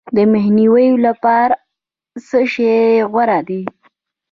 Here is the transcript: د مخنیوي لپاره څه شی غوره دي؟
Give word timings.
د 0.15 0.17
مخنیوي 0.33 0.87
لپاره 1.05 1.55
څه 2.27 2.39
شی 2.53 2.71
غوره 3.11 3.39
دي؟ 3.47 3.61